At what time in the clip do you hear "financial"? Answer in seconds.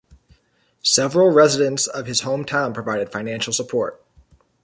3.11-3.53